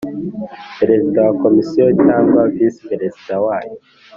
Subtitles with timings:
[0.79, 3.75] Perezida wa komisiyo cyangwa visi perezida wayo